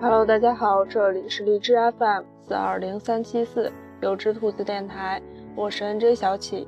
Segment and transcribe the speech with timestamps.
[0.00, 3.70] Hello，大家好，这里是荔枝 FM 四二零三七四
[4.00, 5.22] 有只兔子电台，
[5.54, 6.66] 我是 NJ 小启。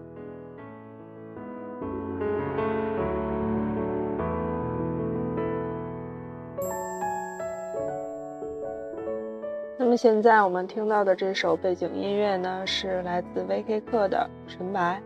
[9.77, 13.81] 那么现在我们听到的这首背景音乐呢，是来自 V.K.
[13.81, 15.03] 课的《纯白》。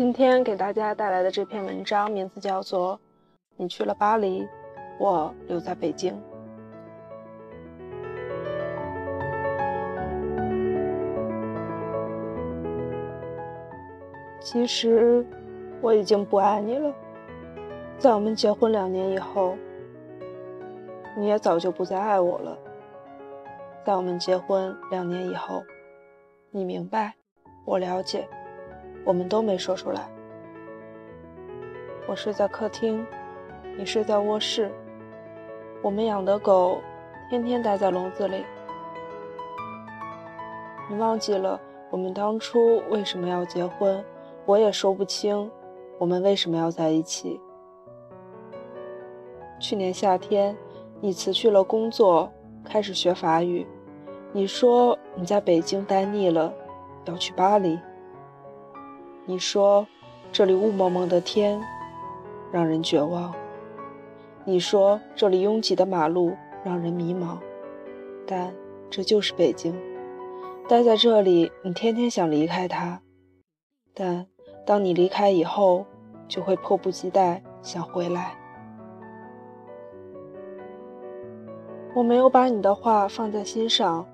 [0.00, 2.96] 今天给大家带来的这篇文章名字叫做
[3.58, 4.48] 《你去了巴黎，
[4.98, 6.14] 我留在北京》。
[14.40, 15.22] 其实。
[15.82, 16.90] 我已经不爱你了，
[17.98, 19.54] 在我们结婚两年以后，
[21.14, 22.58] 你也早就不再爱我了。
[23.84, 25.62] 在我们结婚两年以后，
[26.50, 27.12] 你明白，
[27.66, 28.26] 我了解，
[29.04, 30.08] 我们都没说出来。
[32.08, 33.06] 我睡在客厅，
[33.76, 34.70] 你睡在卧室，
[35.82, 36.80] 我们养的狗
[37.28, 38.44] 天天待在笼子里。
[40.90, 44.04] 你忘记了我们当初为什么要结婚？
[44.44, 45.50] 我也说不清。
[45.98, 47.38] 我们为什么要在一起？
[49.58, 50.56] 去年夏天，
[51.00, 52.32] 你辞去了工作，
[52.64, 53.66] 开始学法语。
[54.32, 56.52] 你说你在北京待腻了，
[57.04, 57.78] 要去巴黎。
[59.30, 59.86] 你说
[60.32, 61.62] 这里雾蒙蒙的天
[62.50, 63.32] 让人绝望。
[64.44, 67.38] 你说这里拥挤的马路让人迷茫。
[68.26, 68.52] 但
[68.90, 69.72] 这就是北京，
[70.68, 73.00] 待在这里，你天天想离开它，
[73.94, 74.26] 但。
[74.66, 75.86] 当你离开以后，
[76.28, 78.36] 就会迫不及待想回来。
[81.94, 84.04] 我没有把你的话放在心上，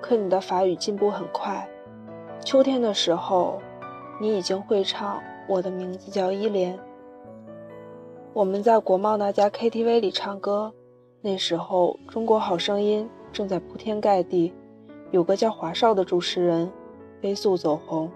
[0.00, 1.68] 可你的法语进步很快。
[2.44, 3.60] 秋天的时候，
[4.20, 6.76] 你已经会唱《我的名字叫依莲》。
[8.32, 10.72] 我们在国贸那家 KTV 里唱歌，
[11.20, 14.52] 那时候《中国好声音》正在铺天盖地，
[15.12, 16.68] 有个叫华少的主持人，
[17.20, 18.10] 飞速走红。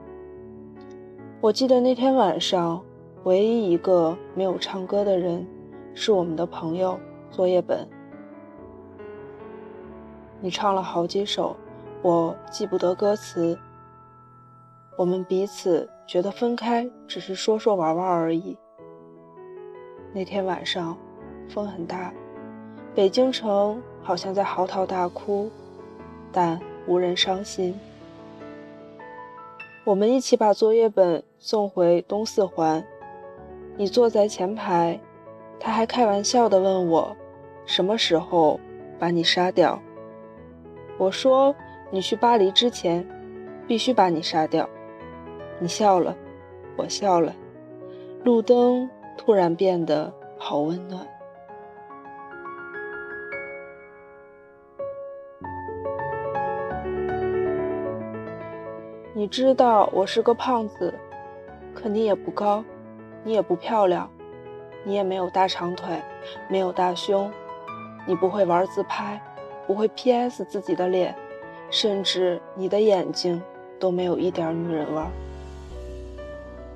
[1.40, 2.82] 我记得那天晚上，
[3.22, 5.46] 唯一一个没有唱歌的人，
[5.94, 6.98] 是我们的朋友
[7.30, 7.88] 作业本。
[10.40, 11.54] 你唱了好几首，
[12.02, 13.56] 我记不得歌词。
[14.96, 18.56] 我们彼此觉得分开只是说说玩玩而已。
[20.12, 20.96] 那天晚上，
[21.48, 22.12] 风很大，
[22.94, 25.50] 北京城好像在嚎啕大哭，
[26.30, 27.74] 但无人伤心。
[29.84, 32.84] 我们一起把作业本送回东四环，
[33.76, 35.00] 你坐在前排，
[35.58, 37.16] 他还开玩笑地问我，
[37.64, 38.60] 什么时候
[38.98, 39.80] 把你杀掉？
[40.98, 41.56] 我说
[41.90, 43.04] 你去巴黎之前，
[43.66, 44.68] 必须把你杀掉。
[45.62, 46.12] 你笑了，
[46.76, 47.32] 我笑了，
[48.24, 51.06] 路灯突然变得好温暖。
[59.14, 60.92] 你知道我是个胖子，
[61.72, 62.64] 可你也不高，
[63.22, 64.10] 你也不漂亮，
[64.82, 65.96] 你也没有大长腿，
[66.48, 67.30] 没有大胸，
[68.04, 69.22] 你不会玩自拍，
[69.68, 71.14] 不会 PS 自己的脸，
[71.70, 73.40] 甚至你的眼睛
[73.78, 75.06] 都没有一点女人味儿。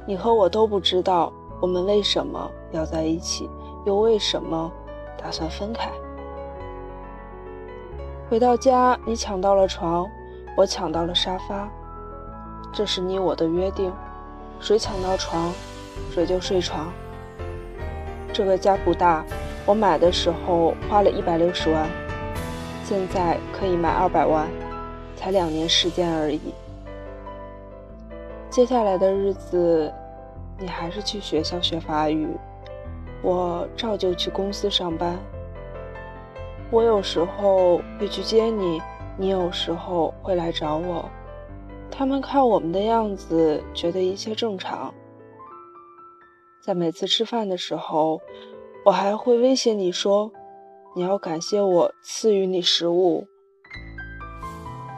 [0.06, 3.50] 你和我都不知道我们为什么要在一起，
[3.84, 4.70] 又为什么
[5.20, 5.90] 打算分开。
[8.30, 10.06] 回到家，你抢到了床，
[10.56, 11.68] 我抢到了沙发。
[12.72, 13.92] 这是你我的约定，
[14.60, 15.52] 谁抢到床，
[16.12, 16.92] 谁就睡床。
[18.32, 19.24] 这个家不大，
[19.64, 21.88] 我买的时候花了一百六十万，
[22.84, 24.46] 现在可以卖二百万，
[25.16, 26.40] 才两年时间而已。
[28.56, 29.92] 接下来的日子，
[30.58, 32.26] 你还是去学校学法语，
[33.22, 35.18] 我照旧去公司上班。
[36.70, 38.80] 我有时候会去接你，
[39.18, 41.04] 你有时候会来找我。
[41.90, 44.90] 他们看我们的样子，觉得一切正常。
[46.64, 48.18] 在每次吃饭的时候，
[48.86, 50.32] 我还会威胁你说
[50.96, 53.28] ：“你要感谢我赐予你食物。”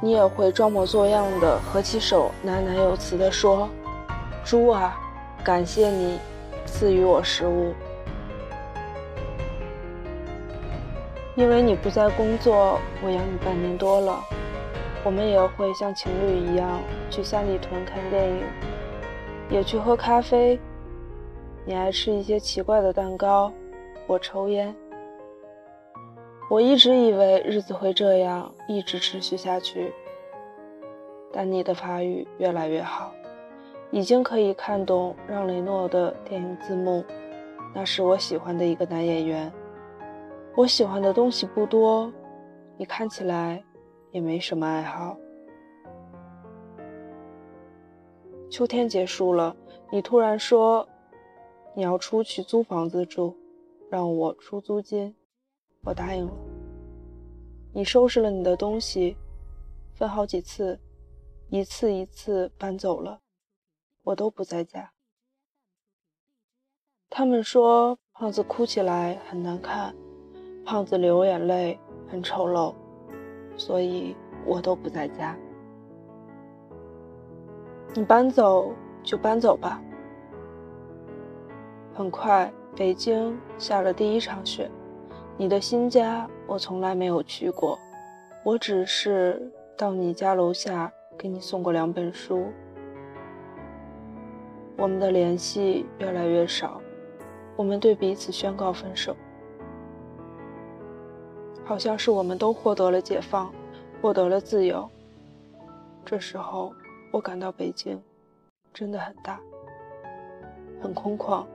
[0.00, 3.68] 你也会装模作样的合起手，喃喃有词地说
[4.44, 4.96] ：“猪啊，
[5.42, 6.20] 感谢你
[6.64, 7.74] 赐予我食物。”
[11.34, 14.20] 因为你不在工作，我养你半年多了。
[15.04, 16.80] 我们也会像情侣一样
[17.10, 18.42] 去三里屯看电影，
[19.48, 20.58] 也去喝咖啡。
[21.64, 23.52] 你爱吃一些奇怪的蛋糕，
[24.06, 24.74] 我抽烟。
[26.48, 29.92] 我一直以为日子会这样一直持续下去，
[31.30, 33.12] 但你的法语越来越好，
[33.90, 37.04] 已经可以看懂让雷诺的电影字幕。
[37.74, 39.52] 那是我喜欢的一个男演员。
[40.56, 42.10] 我喜欢的东西不多，
[42.78, 43.62] 你看起来
[44.10, 45.16] 也没什么爱好。
[48.48, 49.54] 秋天结束了，
[49.90, 50.88] 你突然说
[51.74, 53.36] 你要出去租房子住，
[53.90, 55.14] 让我出租金。
[55.88, 56.32] 我答应了。
[57.72, 59.16] 你收拾了你的东西，
[59.94, 60.78] 分好几次，
[61.48, 63.20] 一次一次搬走了，
[64.02, 64.92] 我都不在家。
[67.08, 69.94] 他们说胖子哭起来很难看，
[70.62, 72.74] 胖子流眼泪很丑陋，
[73.56, 74.14] 所以
[74.44, 75.34] 我都不在家。
[77.94, 79.82] 你搬走就搬走吧。
[81.94, 84.70] 很快，北京下了第一场雪。
[85.40, 87.78] 你的新家我从来没有去过，
[88.42, 89.40] 我只是
[89.76, 92.46] 到你家楼下给你送过两本书。
[94.76, 96.80] 我们的联系越来越少，
[97.54, 99.14] 我们对彼此宣告分手，
[101.64, 103.48] 好像是我们都获得了解放，
[104.02, 104.90] 获得了自由。
[106.04, 106.74] 这时候，
[107.12, 108.02] 我感到北京
[108.74, 109.38] 真的很大，
[110.82, 111.46] 很空旷。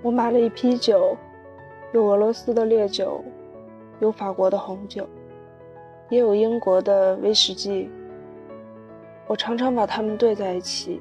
[0.00, 1.16] 我买了一批酒。
[1.96, 3.24] 有俄罗斯的烈酒，
[4.00, 5.08] 有法国的红酒，
[6.10, 7.90] 也有英国的威士忌。
[9.26, 11.00] 我常常把它们兑在一起，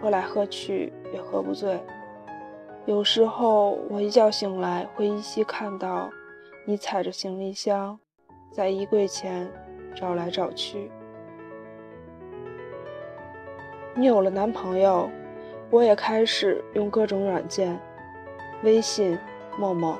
[0.00, 1.78] 喝来喝去也喝不醉。
[2.86, 6.10] 有时候我一觉醒来，会依稀看到
[6.66, 7.96] 你踩着行李箱，
[8.50, 9.48] 在衣柜前
[9.94, 10.90] 找来找去。
[13.94, 15.08] 你有了男朋友，
[15.70, 17.78] 我也开始用各种软件，
[18.64, 19.16] 微信、
[19.56, 19.96] 陌陌。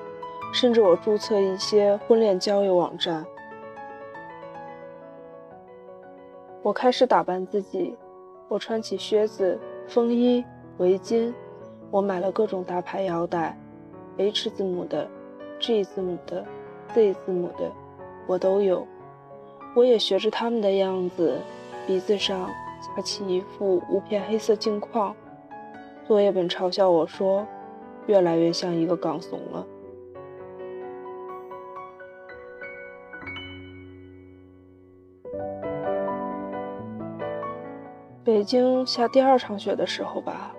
[0.53, 3.25] 甚至我注册一些婚恋交友网站。
[6.63, 7.97] 我开始打扮自己，
[8.49, 9.59] 我穿起靴子、
[9.89, 10.45] 风衣、
[10.77, 11.33] 围巾，
[11.91, 13.59] 我买了各种大牌腰带
[14.19, 15.09] ，H 字母的、
[15.59, 16.45] G 字母的、
[16.95, 17.73] Z 字母的，
[18.27, 18.87] 我都有。
[19.75, 21.41] 我也学着他们的样子，
[21.87, 22.49] 鼻子上
[22.81, 25.17] 夹起一副无片黑色镜框。
[26.07, 27.47] 作业本嘲笑我说，
[28.07, 29.67] 越来越像一个港怂了。
[38.33, 40.55] 北京下第二场雪的时候吧，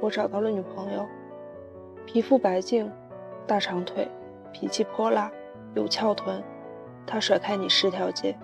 [0.00, 1.06] 我找到了女朋友，
[2.04, 2.90] 皮肤白净，
[3.46, 4.08] 大长腿，
[4.52, 5.30] 脾气泼辣，
[5.76, 6.42] 有翘臀。
[7.06, 8.36] 她甩开你十条街。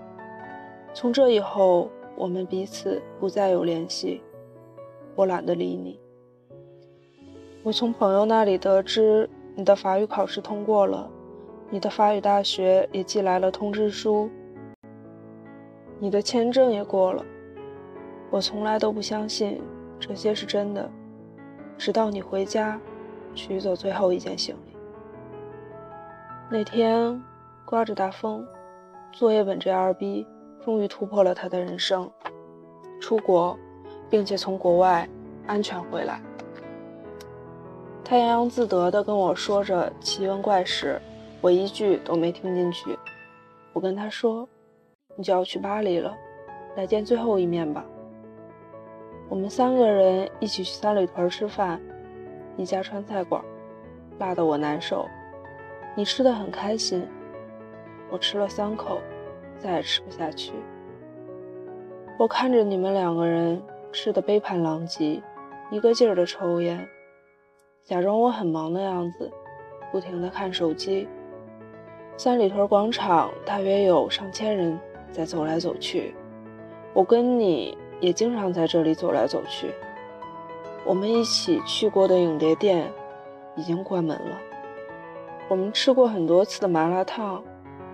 [0.95, 4.23] 从这以后，我们彼此不再有联系。
[5.17, 5.99] 我懒得理你。
[7.65, 11.11] 我从朋友那里得知你的法语考试通过了，
[11.69, 14.31] 你的法语大学也寄来了通知书，
[15.99, 17.25] 你的签证也过了。
[18.31, 19.63] 我从来都不相信
[19.99, 20.91] 这些是真的，
[21.79, 22.79] 直到你回家
[23.35, 24.77] 取走最后一件行李。
[26.51, 27.23] 那天
[27.65, 28.47] 刮着大风，
[29.13, 30.27] 作业本这二逼
[30.63, 32.11] 终于突破了他的人生，
[33.01, 33.59] 出国，
[34.11, 35.09] 并且从国外
[35.47, 36.21] 安全回来。
[38.05, 41.01] 他洋洋自得地跟我说着奇闻怪事，
[41.41, 42.99] 我一句都没听进去。
[43.73, 44.49] 我跟他说
[45.15, 46.15] ：“你就要去巴黎了，
[46.77, 47.85] 来见最后一面吧。”
[49.31, 51.79] 我们三个人一起去三里屯吃饭，
[52.57, 53.45] 一家川菜馆，
[54.19, 55.07] 辣得我难受。
[55.95, 57.07] 你吃的很开心，
[58.11, 59.01] 我吃了三口，
[59.59, 60.53] 再也吃不下去。
[62.19, 65.23] 我看着你们两个人吃的杯盘狼藉，
[65.71, 66.89] 一个劲儿的抽烟，
[67.85, 69.31] 假装我很忙的样子，
[69.93, 71.07] 不停的看手机。
[72.17, 74.77] 三里屯广场大约有上千人
[75.13, 76.15] 在走来走去，
[76.95, 77.78] 我跟你。
[78.01, 79.75] 也经常在这里走来走去。
[80.85, 82.91] 我们一起去过的影碟店
[83.57, 84.39] 已经关门了。
[85.49, 87.43] 我们吃过很多次的麻辣烫，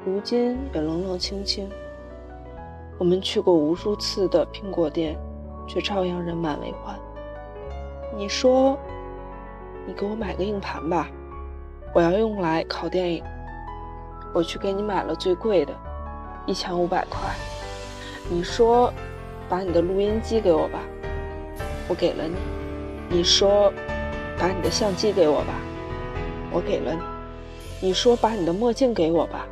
[0.04, 1.68] 如今也冷冷清清。
[2.98, 5.16] 我们去过无数次的苹果店，
[5.66, 6.94] 却照样人满为患。
[8.16, 8.78] 你说，
[9.86, 11.08] 你给我买个硬盘吧，
[11.92, 13.24] 我要用来拷电影。
[14.32, 15.72] 我去给你买了最贵的，
[16.46, 17.18] 一千五百块。
[18.28, 18.92] 你说。
[19.54, 20.80] 把你的录音机给我吧，
[21.86, 22.34] 我给了你。
[23.08, 23.72] 你说
[24.36, 25.54] 把你的相机给我吧，
[26.50, 27.00] 我给了你。
[27.80, 29.46] 你说把你的墨镜给我吧，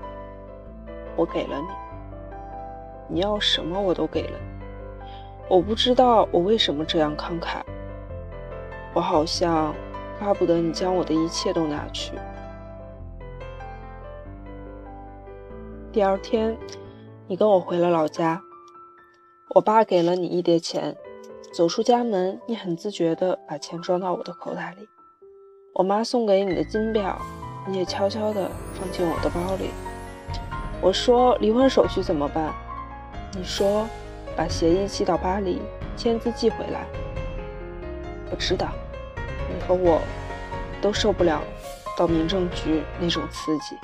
[1.14, 3.14] 我给了你。
[3.14, 4.64] 你要什么我都给了你。
[5.48, 7.60] 我不知道我为什么这样慷慨，
[8.94, 9.72] 我好像
[10.18, 12.10] 巴不得你将我的一切都拿去。
[15.92, 16.58] 第二天，
[17.28, 18.42] 你跟我回了老家，
[19.54, 20.96] 我爸给了你一叠钱。
[21.52, 24.88] 走出家门，你很自觉地把钱装到我的口袋里。
[25.74, 27.20] 我妈送给你的金表，
[27.68, 29.68] 你也悄悄地放进我的包里。
[30.80, 32.50] 我说离婚手续怎么办？
[33.36, 33.86] 你说
[34.34, 35.60] 把协议寄到巴黎，
[35.98, 36.86] 签字寄回来。
[38.30, 38.72] 我知道，
[39.54, 40.00] 你和我
[40.80, 41.42] 都受不了
[41.98, 43.76] 到民政局那种刺激。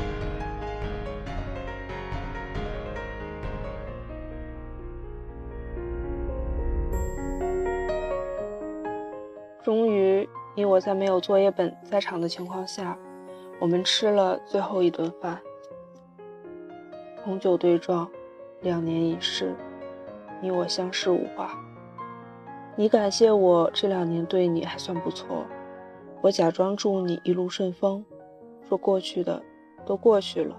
[10.79, 12.97] 我在没有作业本在场的情况下，
[13.59, 15.37] 我们吃了最后一顿饭。
[17.25, 18.09] 红酒对撞，
[18.61, 19.57] 两年已逝，
[20.41, 21.59] 你我相视无话。
[22.77, 25.45] 你感谢我这两年对你还算不错，
[26.23, 28.05] 我假装祝你一路顺风，
[28.69, 29.43] 说过去的
[29.85, 30.57] 都过去了，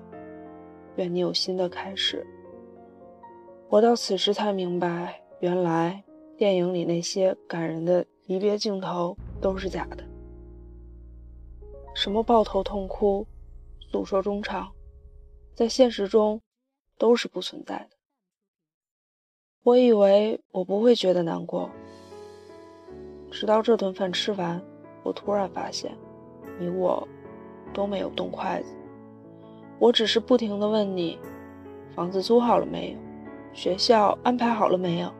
[0.97, 2.27] 愿你有新的开始。
[3.69, 6.03] 我到此时才明白，原来
[6.35, 8.05] 电影里那些感人的。
[8.29, 10.03] 离别镜头都是假的，
[11.99, 13.27] 什么抱头痛哭、
[13.91, 14.71] 诉说衷肠，
[15.53, 16.39] 在现实中
[16.97, 17.97] 都是不存在的。
[19.63, 21.69] 我以为我不会觉得难过，
[23.29, 24.61] 直到这顿饭吃完，
[25.03, 25.91] 我突然发现，
[26.57, 27.05] 你我
[27.73, 28.73] 都没有动筷子。
[29.77, 31.19] 我只是不停地问你：
[31.93, 32.97] 房子租好了没有？
[33.53, 35.11] 学校安排好了没有？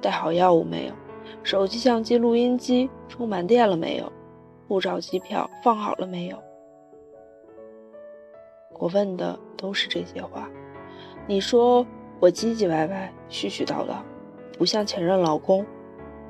[0.00, 0.94] 带好药物没有？
[1.42, 4.10] 手机、相机、录音机充满电了没有？
[4.66, 6.38] 护照、机票放好了没有？
[8.78, 10.48] 我问的都是这些话。
[11.26, 11.86] 你说
[12.20, 13.96] 我唧唧歪歪、絮絮叨叨，
[14.58, 15.64] 不像前任老公，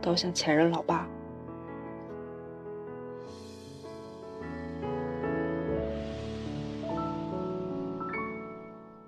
[0.01, 1.09] 倒像前任老爸。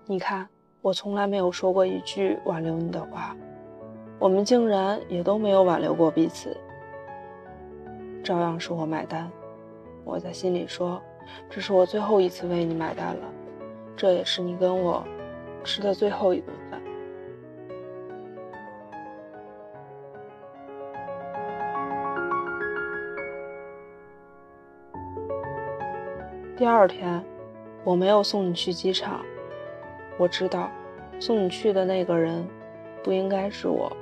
[0.07, 0.49] 你看，
[0.83, 3.37] 我从来没有说过一句挽留你的话。
[4.19, 6.57] 我们竟然也都没有挽留过彼此，
[8.27, 9.31] 照样是我买单。
[10.03, 11.01] 我在心里说
[11.49, 13.23] ：“这是我最后一次为你买单了，
[13.97, 15.07] 这也是你跟我
[15.63, 16.83] 吃的最后一顿饭。”
[26.57, 27.25] 第二天，
[27.85, 29.25] 我没有送你去机场。
[30.19, 30.69] 我知道，
[31.21, 32.45] 送你去的那个人
[33.05, 33.97] 不应该是我。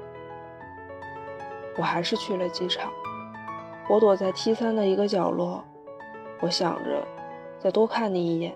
[1.77, 2.91] 我还是去了机场。
[3.89, 5.63] 我躲在 T 三的一个角落，
[6.41, 7.07] 我想着
[7.59, 8.55] 再多看你一眼。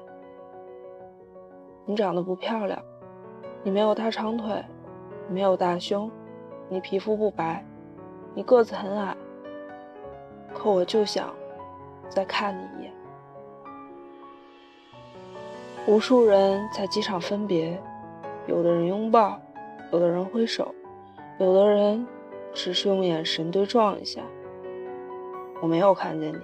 [1.84, 2.82] 你长得不漂亮，
[3.62, 4.64] 你没有大长腿，
[5.28, 6.10] 没有大胸，
[6.68, 7.64] 你皮肤不白，
[8.34, 9.16] 你个子很矮。
[10.54, 11.32] 可我就想
[12.08, 12.92] 再看你一眼。
[15.86, 17.80] 无数人在机场分别，
[18.46, 19.38] 有的人拥抱，
[19.92, 20.74] 有的人挥手，
[21.38, 22.06] 有的人。
[22.54, 24.22] 只是用眼神对撞一下，
[25.60, 26.38] 我没有看见你，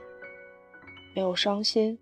[1.15, 1.99] 没有伤心。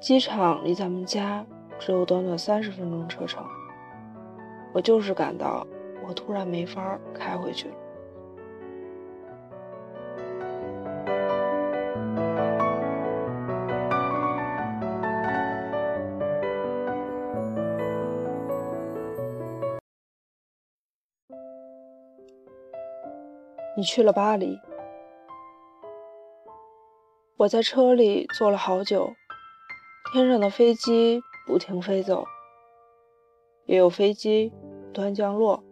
[0.00, 1.44] 机场离咱们家
[1.78, 3.42] 只有短短三十分钟车程，
[4.72, 5.66] 我就是感到
[6.06, 7.74] 我突然没法开回去了。
[23.76, 24.60] 你去了巴黎，
[27.36, 29.12] 我在车里坐了好久。
[30.12, 32.24] 天上的飞机不停飞走，
[33.66, 34.52] 也有飞机
[34.86, 35.64] 不断降落。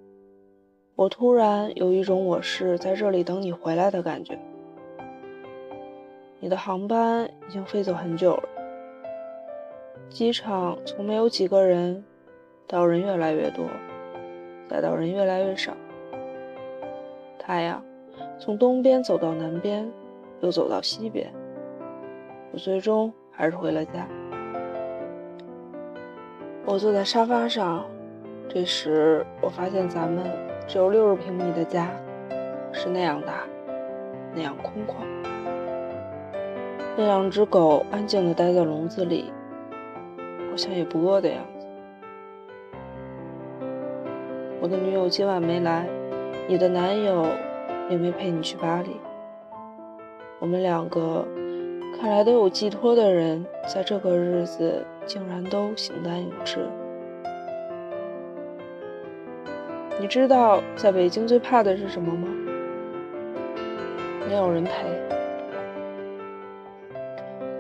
[0.97, 4.37] 我突然有一种我是在这里等你回来的感觉。
[6.41, 8.49] 你的航班已经飞走很久了，
[10.11, 12.05] 机场从没有几个人，
[12.67, 13.65] 到人越来越多，
[14.69, 15.73] 再到人越来越少。
[17.39, 17.81] 太阳。
[18.39, 19.89] 从东边走到南边，
[20.41, 21.33] 又走到西边，
[22.53, 24.07] 我最终还是回了家。
[26.65, 27.85] 我坐在沙发上，
[28.49, 30.25] 这时我发现咱们
[30.69, 31.89] 只有六十平米的家，
[32.73, 33.45] 是那样大，
[34.35, 34.95] 那样空旷。
[36.97, 39.33] 那两只狗安静地待在笼子里，
[40.51, 41.67] 好像也不饿的样子。
[44.61, 45.89] 我的女友今晚没来，
[46.47, 47.27] 你的男友。
[47.91, 48.97] 也没陪你去巴黎。
[50.39, 51.27] 我们两个
[52.01, 56.59] 看来都有寄托的人，在这个日子竟然都形单影只。
[60.01, 62.29] 你知道在北京最怕的是什么吗？
[64.29, 64.73] 没有人陪。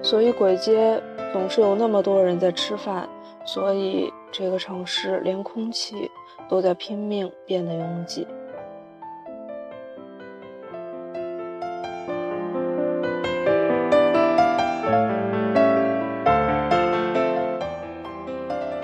[0.03, 1.01] 所以簋街
[1.33, 3.09] 总是有那么多人在吃饭，
[3.45, 6.11] 所以这个城市连空气
[6.49, 8.27] 都在拼命变得拥挤。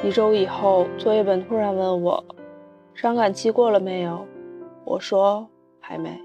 [0.09, 2.25] 一周以后，作业本突然问我
[2.97, 4.27] ：“伤感期过了没有？”
[4.87, 5.47] 我说
[5.81, 6.19] ：“还没。”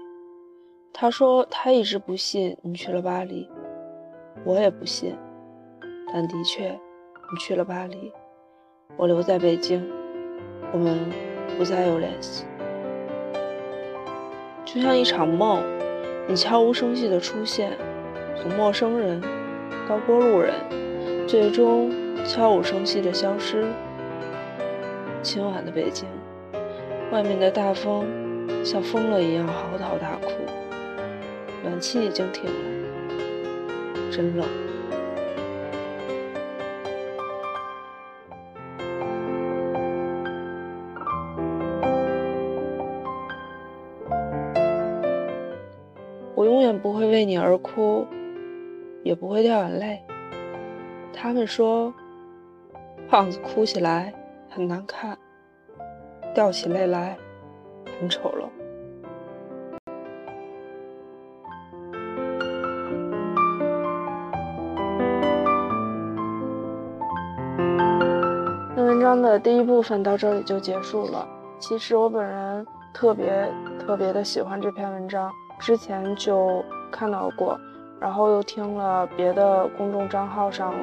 [0.90, 3.46] 他说：“他一直不信你去了巴黎。”
[4.42, 5.14] 我也不信，
[6.10, 8.10] 但的确，你去了巴黎，
[8.96, 9.86] 我留在北京，
[10.72, 10.98] 我们
[11.58, 12.46] 不再有联系，
[14.64, 15.62] 就像一场梦，
[16.26, 17.76] 你悄无声息的出现，
[18.34, 19.20] 从陌生人
[19.86, 20.54] 到过路人，
[21.28, 21.92] 最终。
[22.24, 23.66] 悄无声息的消失。
[25.22, 26.08] 今晚的北京，
[27.12, 28.06] 外面的大风
[28.64, 30.30] 像疯了一样嚎啕大哭，
[31.62, 32.50] 暖气已经停了，
[34.10, 34.46] 真冷。
[46.34, 48.06] 我永远不会为你而哭，
[49.02, 50.00] 也不会掉眼泪。
[51.12, 51.92] 他们说。
[53.14, 54.12] 胖子哭起来
[54.50, 55.16] 很难看，
[56.34, 57.16] 掉起泪来
[58.00, 58.48] 很丑陋。
[68.74, 71.24] 那文章的第一部分到这里就结束了。
[71.60, 75.30] 其实我本人特别特别的喜欢这篇文章，
[75.60, 77.56] 之前就看到过，
[78.00, 80.74] 然后又听了别的公众账号上。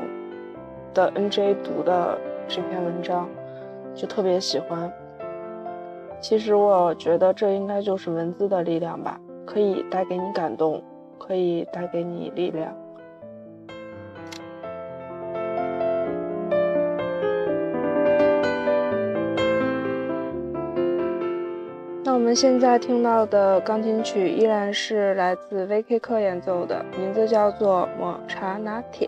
[0.93, 2.17] 的 NJ 读的
[2.48, 3.29] 这篇文章，
[3.95, 4.91] 就特别喜欢。
[6.19, 10.83] 其实我觉得这应该就是文字的力量吧，可以带给你感动，
[11.17, 12.71] 可以带给你力量。
[22.03, 25.98] 那我们现在听到的钢琴曲依然是来自 V.K.
[26.00, 29.07] 克演奏的，名字叫做《抹茶拿铁》。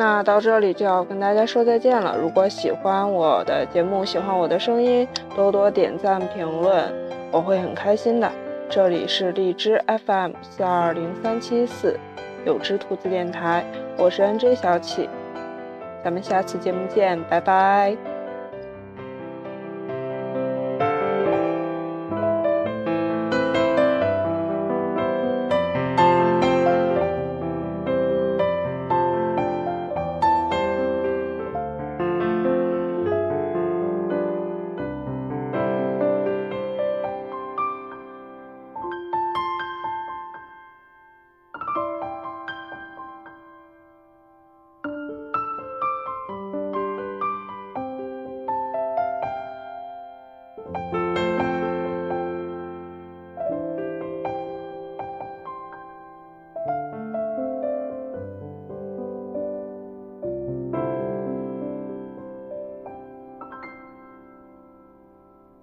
[0.00, 2.16] 那到这里就要跟大家说再见了。
[2.16, 6.90] 如果喜欢我的节目，喜欢我的声音，多多点赞评论，
[7.30, 8.32] 我会很开心的。
[8.70, 12.00] 这里是荔枝 FM 四二零三七四，
[12.46, 13.62] 有只兔子电台，
[13.98, 15.06] 我是 NJ 小启，
[16.02, 18.09] 咱们下次节目见，拜拜。